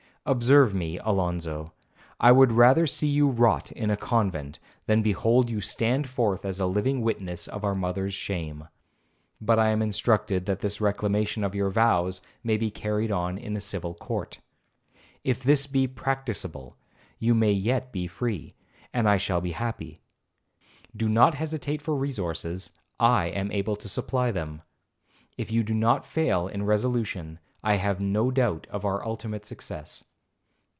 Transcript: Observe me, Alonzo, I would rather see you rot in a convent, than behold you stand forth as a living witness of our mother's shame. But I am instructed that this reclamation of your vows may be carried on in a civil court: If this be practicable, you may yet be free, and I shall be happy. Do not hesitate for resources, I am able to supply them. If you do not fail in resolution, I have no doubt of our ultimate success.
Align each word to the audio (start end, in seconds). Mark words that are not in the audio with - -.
Observe 0.23 0.71
me, 0.75 0.99
Alonzo, 0.99 1.73
I 2.19 2.31
would 2.31 2.51
rather 2.51 2.85
see 2.85 3.07
you 3.07 3.27
rot 3.27 3.71
in 3.71 3.89
a 3.89 3.97
convent, 3.97 4.59
than 4.85 5.01
behold 5.01 5.49
you 5.49 5.61
stand 5.61 6.07
forth 6.07 6.45
as 6.45 6.59
a 6.59 6.67
living 6.67 7.01
witness 7.01 7.47
of 7.47 7.63
our 7.63 7.73
mother's 7.73 8.13
shame. 8.13 8.67
But 9.41 9.57
I 9.57 9.69
am 9.69 9.81
instructed 9.81 10.45
that 10.45 10.59
this 10.59 10.79
reclamation 10.79 11.43
of 11.43 11.55
your 11.55 11.71
vows 11.71 12.21
may 12.43 12.55
be 12.55 12.69
carried 12.69 13.11
on 13.11 13.39
in 13.39 13.57
a 13.57 13.59
civil 13.59 13.95
court: 13.95 14.39
If 15.23 15.41
this 15.41 15.65
be 15.65 15.87
practicable, 15.87 16.77
you 17.17 17.33
may 17.33 17.51
yet 17.51 17.91
be 17.91 18.05
free, 18.05 18.53
and 18.93 19.09
I 19.09 19.17
shall 19.17 19.41
be 19.41 19.53
happy. 19.53 19.97
Do 20.95 21.09
not 21.09 21.33
hesitate 21.33 21.81
for 21.81 21.95
resources, 21.95 22.69
I 22.99 23.25
am 23.29 23.51
able 23.51 23.75
to 23.77 23.89
supply 23.89 24.29
them. 24.31 24.61
If 25.35 25.51
you 25.51 25.63
do 25.63 25.73
not 25.73 26.05
fail 26.05 26.47
in 26.47 26.61
resolution, 26.61 27.39
I 27.63 27.77
have 27.77 27.99
no 27.99 28.29
doubt 28.29 28.67
of 28.69 28.85
our 28.85 29.03
ultimate 29.03 29.45
success. 29.47 30.03